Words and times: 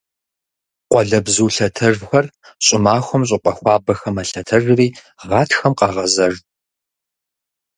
Къуалэбзу 0.89 1.47
лъэтэжхэр 1.55 2.25
щӀымахуэм 2.65 3.23
щӀыпӀэ 3.29 3.51
хуабэхэм 3.57 4.13
мэлъэтэжри 4.15 4.87
гъатхэм 5.29 5.73
къагъэзэж. 5.79 6.35